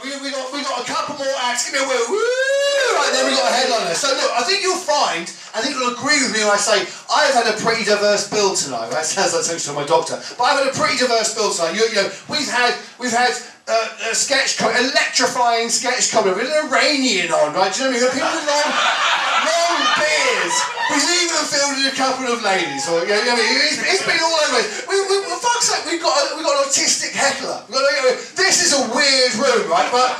[0.00, 1.68] We, we, got, we got a couple more acts.
[1.68, 2.00] Give me a woo.
[2.08, 2.96] Woo!
[2.96, 3.94] Right, then we got a headliner.
[3.94, 6.88] So look, I think you'll find, I think you'll agree with me when I say
[7.12, 8.90] I've had a pretty diverse bill tonight.
[8.90, 10.16] That sounds like something from my doctor.
[10.36, 11.76] But I've had a pretty diverse bill tonight.
[11.76, 13.36] You, you know, we've had, we've had
[13.68, 17.72] uh, a sketch, electrifying sketch comedy with an Iranian on, right?
[17.72, 18.24] Do you know what I mean?
[18.24, 20.56] People with long, beards.
[20.90, 22.84] We've even fielded a couple of ladies.
[22.90, 24.60] Or, you know, it's, been all over.
[24.90, 27.62] We, we, for fuck's sake, we've got, a, we've got an autistic heckler.
[27.70, 29.86] Got you know, this is a weird room, right?
[29.92, 30.18] But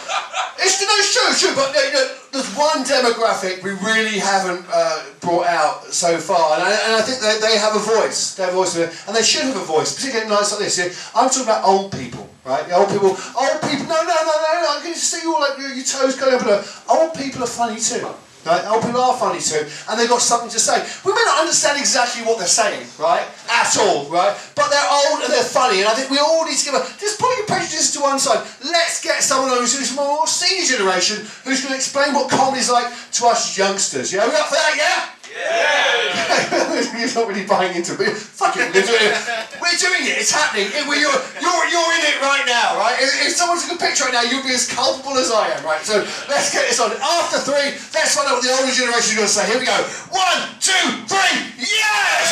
[0.62, 1.43] it's, no, it's true, it's.
[1.56, 6.62] But you know, there's one demographic we really haven't uh, brought out so far, and
[6.62, 8.34] I, and I think they, they have a voice.
[8.37, 11.10] They have a voice, and they should have a voice, particularly at nights like this.
[11.15, 12.66] I'm talking about old people, right?
[12.66, 13.87] The old people, old people.
[13.91, 14.68] No, no, no, no, no.
[14.79, 16.43] I can see you all like your, your toes going up.
[16.43, 16.65] And up.
[16.88, 18.07] Old people are funny too.
[18.45, 18.65] Right?
[18.67, 20.80] Old people are funny too, and they've got something to say.
[21.05, 23.27] We may not understand exactly what they're saying, right?
[23.53, 24.33] At all, right?
[24.57, 26.80] But they're old and they're funny, and I think we all need to give a.
[26.97, 28.41] Just put your prejudices to one side.
[28.65, 32.89] Let's get someone who's who's more senior generation who's going to explain what comedy's like
[32.89, 34.13] to us youngsters.
[34.13, 34.75] Yeah, we up for that?
[34.77, 35.20] Yeah.
[35.30, 36.90] Yeah.
[37.00, 38.12] You're not really buying into it.
[38.16, 39.16] Fucking, we're doing it.
[39.60, 40.20] We're doing it.
[40.20, 40.68] It's happening.
[40.68, 42.96] It- we're- you're, you're, you're in it right now, right?
[43.00, 45.64] If, if someone took a picture right now, you'll be as culpable as I am,
[45.64, 45.80] right?
[45.80, 46.92] So let's get this on.
[47.01, 49.45] After three, let's find out what the older generation is going to say.
[49.48, 49.76] Here we go.
[50.12, 51.34] One, two, three.
[51.56, 52.24] Yes!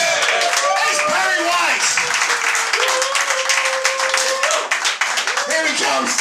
[0.93, 1.87] It's Peri Whyte.
[5.49, 6.13] Here he comes.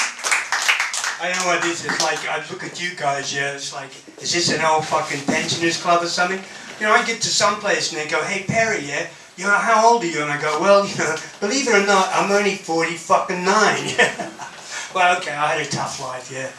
[1.19, 2.27] I know what this is like.
[2.27, 3.89] I look at you guys, yeah, it's like,
[4.21, 6.39] is this an old fucking pensioners club or something?
[6.79, 9.51] You know, I get to some place and they go, hey Peri, yeah, you know,
[9.51, 10.21] how old are you?
[10.21, 13.89] And I go, well, you know, believe it or not, I'm only 40 fucking nine.
[14.93, 16.51] well, okay, I had a tough life, yeah.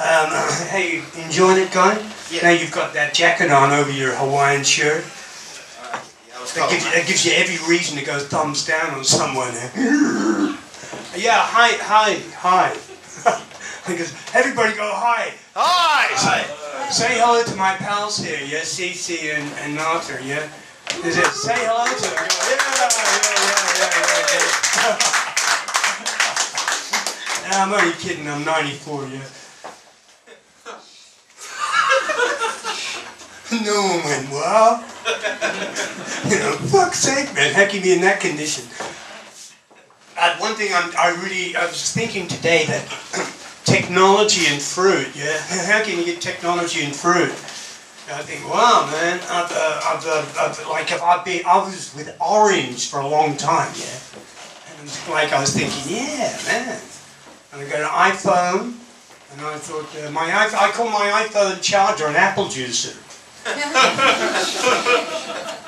[0.00, 0.32] Um,
[0.68, 1.96] hey, you enjoying it, guy?
[2.30, 2.42] Yeah.
[2.42, 5.04] Now you've got that jacket on over your Hawaiian shirt.
[6.40, 9.48] Was That gives, you, that gives you every reason to go thumbs down on someone.
[9.48, 9.70] eh?
[11.16, 12.76] yeah, hi, hi, hi.
[13.86, 15.32] because everybody go hi.
[15.54, 16.06] Hi.
[16.16, 16.90] hi.
[16.90, 20.48] Say hello to my pals here, yeah, Cece and, and Narter, yeah.
[21.04, 22.14] Is it say hello to them?
[22.14, 22.92] Go, yeah, yeah,
[23.76, 24.36] yeah, yeah,
[24.76, 25.00] yeah.
[27.42, 28.28] yeah, I'm only kidding.
[28.28, 29.20] I'm 94, yeah.
[33.64, 34.84] no man, well,
[36.28, 38.64] you know, fuck's sake, man, how can you be in that condition?
[40.46, 42.86] One thing I'm, I really, I was thinking today that
[43.64, 45.36] technology and fruit, yeah,
[45.66, 47.32] how can you get technology and fruit?
[48.14, 52.16] I think, wow, man, I've, uh, I've, uh, I've, like, I've been, I was with
[52.20, 53.98] orange for a long time, yeah.
[54.78, 56.80] And like I was thinking, yeah, man.
[57.52, 58.78] And I got an iPhone,
[59.32, 62.94] and I thought, uh, my I call my iPhone charger an apple juicer.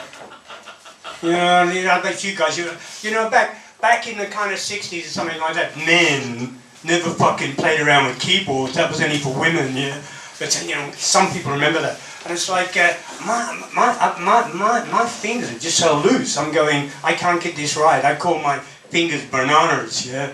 [1.21, 4.53] You know, I bet you guys, you know, you know, back back in the kind
[4.53, 8.75] of 60s or something like that, men never fucking played around with keyboards.
[8.75, 10.01] That was only for women, yeah.
[10.39, 12.01] But, you know, some people remember that.
[12.25, 12.95] And it's like, uh,
[13.27, 16.37] my, my, uh, my, my, my fingers are just so loose.
[16.37, 18.05] I'm going, I can't get this right.
[18.05, 20.33] I call my fingers bananas, yeah.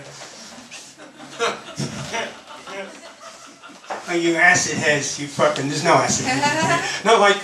[4.07, 7.03] Oh, you acid heads, you fucking, there's no acid heads.
[7.03, 7.37] No, like,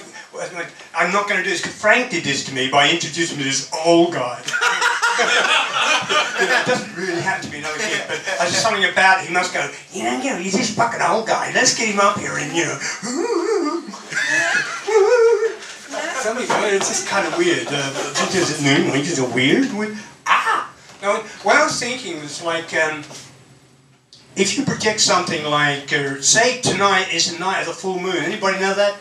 [0.95, 1.65] I'm not going to do this.
[1.65, 4.39] Frank did this to me by introducing me to this old guy.
[6.41, 9.21] You know, it doesn't really have to be another kid, but there's just something about
[9.21, 9.27] it.
[9.27, 11.51] He must go, you know, you know, he's this fucking old guy.
[11.53, 12.77] Let's get him up here and, you know.
[16.21, 17.67] Something, it's just kind of weird.
[17.67, 17.91] Uh,
[18.31, 19.73] just, no, it's just weird.
[19.73, 19.97] weird.
[20.25, 20.71] Ah!
[21.01, 23.03] Now, what I was thinking was like, um,
[24.35, 28.15] if you project something like, uh, say tonight is the night of the full moon.
[28.15, 28.97] Anybody know that?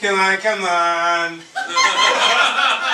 [0.00, 1.40] Come on, come on.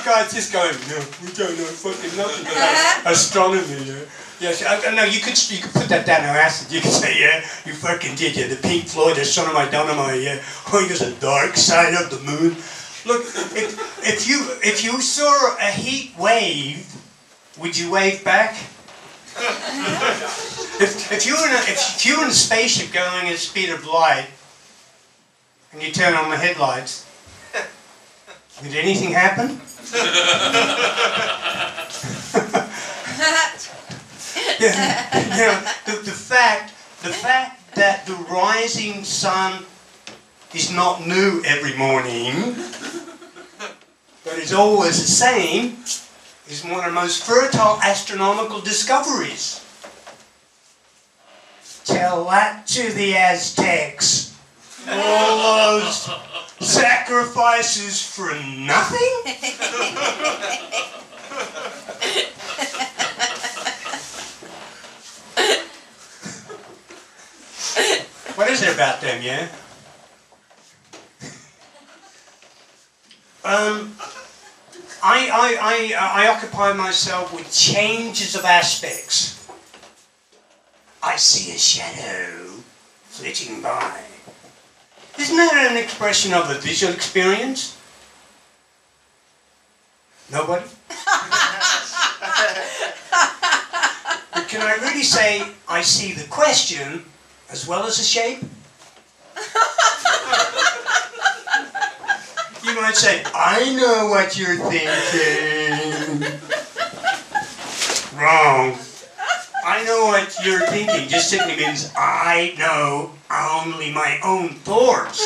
[0.00, 3.10] You guys just going, no, we don't know fucking nothing about uh-huh.
[3.10, 3.84] astronomy.
[3.84, 4.00] Yeah.
[4.40, 6.72] Yes, I, I- no, you could you could put that down on acid.
[6.72, 8.46] You could say, yeah, you fucking did, yeah.
[8.46, 10.40] The Pink Floyd, the Son of My Dynamite, yeah.
[10.72, 12.56] Oh, there's a dark side of the moon.
[13.04, 16.88] Look, if, if you if you saw a heat wave,
[17.58, 18.52] would you wave back?
[20.80, 23.38] if, if you were in a, if you were in a spaceship going at the
[23.38, 24.28] speed of light,
[25.74, 27.04] and you turn on the headlights,
[28.62, 29.60] would anything happen?
[34.60, 36.72] yeah, the, the fact
[37.02, 39.64] the fact that the rising sun
[40.54, 42.54] is not new every morning,
[44.24, 45.78] but is always the same,
[46.48, 49.64] is one of the most fertile astronomical discoveries.
[51.84, 54.36] Tell that to the Aztecs.
[54.88, 56.10] All those
[56.60, 58.98] sacrifices for nothing?
[68.36, 69.48] What is it about them, yeah?
[73.44, 73.94] Um,
[75.02, 79.46] I, I, I, I occupy myself with changes of aspects.
[81.02, 82.62] I see a shadow
[83.04, 84.09] flitting by.
[85.20, 87.76] Isn't that an expression of the visual experience?
[90.32, 90.64] Nobody?
[94.32, 97.04] but can I really say I see the question
[97.50, 98.40] as well as the shape?
[102.64, 106.22] you might say, I know what you're thinking.
[108.18, 108.78] Wrong.
[110.00, 115.20] Know what you're thinking just simply means I know only my own thoughts.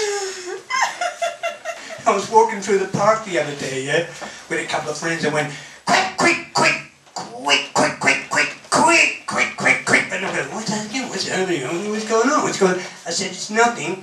[2.04, 4.08] I was walking through the park the other day, yeah,
[4.50, 5.54] with a couple of friends and went,
[5.86, 6.74] quick, quick, quick,
[7.14, 10.08] quick, quick, quick, quick, quick, quick, quick, quick.
[10.10, 11.08] And I went, what's happening?
[11.08, 11.90] What's happening?
[11.90, 12.42] What's going on?
[12.42, 12.80] What's going on?
[13.06, 14.02] I said, it's nothing.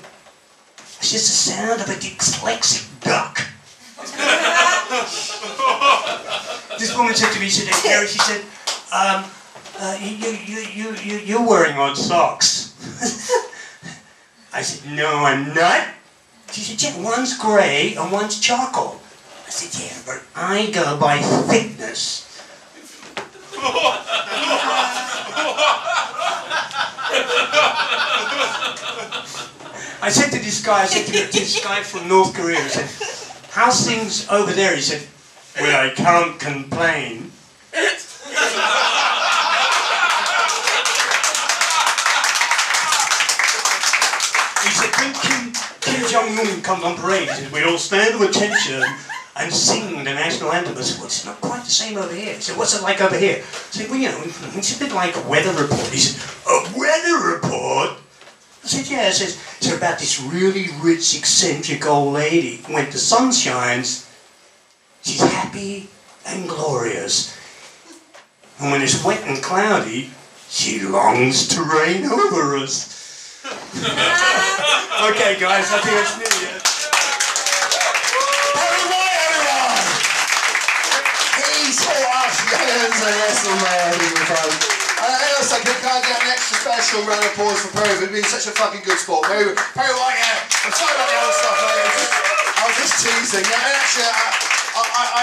[0.77, 3.41] It's just the sound of a dyslexic duck.
[6.79, 8.45] this woman said to me, she said, Gary, she said,
[8.93, 9.25] um,
[9.81, 12.77] uh, you, you, you, you, you're wearing odd socks.
[14.53, 15.87] I said, no, I'm not.
[16.51, 19.01] She said, yeah, one's grey and one's charcoal.
[19.47, 22.27] I said, yeah, but I go by thickness.
[30.03, 33.49] I said to this guy, I said to this guy from North Korea, I said,
[33.49, 34.75] how's things over there?
[34.75, 35.07] He said,
[35.59, 37.31] well, I can't complain.
[46.11, 48.83] Kim Jong-un comes on parade, said, we all stand to attention
[49.37, 50.77] and sing the national anthem.
[50.77, 52.35] I said, well, it's not quite the same over here.
[52.35, 53.37] He said, what's it like over here?
[53.37, 55.87] I said, well, you know, it's a bit like a weather report.
[55.87, 56.19] He said,
[56.49, 57.91] a weather report?
[58.61, 59.07] I said, yeah.
[59.07, 62.57] I said, it's about this really rich, eccentric old lady.
[62.67, 64.05] When the sun shines,
[65.03, 65.87] she's happy
[66.27, 67.37] and glorious.
[68.59, 70.11] And when it's wet and cloudy,
[70.49, 73.00] she longs to reign over us.
[75.07, 76.59] okay, guys, I think that's New Year.
[78.51, 79.79] Everyone, everyone!
[81.39, 82.51] He's so awesome.
[82.51, 84.51] That's all my everyone.
[84.99, 87.95] Uh, also, we can't get an extra special round of applause for Peri.
[87.95, 89.23] for being such a fucking good sport.
[89.31, 90.67] Peri, Peri yeah.
[90.67, 92.11] I'm sorry about the other stuff, mate.
[92.59, 93.47] I was just teasing.
[93.47, 94.40] Yeah, and actually, I,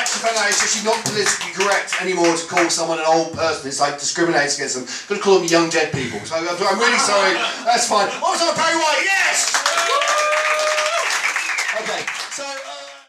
[0.03, 3.69] it's actually not politically correct anymore to call someone an old person.
[3.69, 4.87] It's like discriminates against them.
[5.17, 6.21] To call them young dead people.
[6.25, 6.45] So I'm,
[6.79, 7.35] really sorry.
[7.65, 8.09] That's fine.
[8.21, 9.03] Was on Peri Whyte?
[9.05, 9.48] Yes!